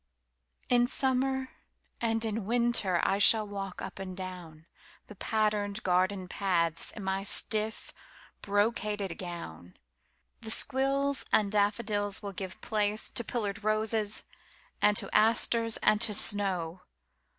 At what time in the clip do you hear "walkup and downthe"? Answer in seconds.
3.47-4.65